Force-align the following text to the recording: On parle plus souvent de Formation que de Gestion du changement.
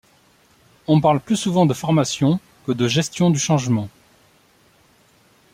On 0.87 0.99
parle 0.99 1.19
plus 1.19 1.35
souvent 1.35 1.67
de 1.67 1.75
Formation 1.75 2.39
que 2.65 2.71
de 2.71 2.87
Gestion 2.87 3.29
du 3.29 3.37
changement. 3.37 3.87